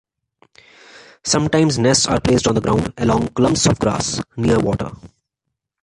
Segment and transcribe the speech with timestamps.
[1.23, 4.89] Sometimes nests are placed on the ground, among clumps of grass near water.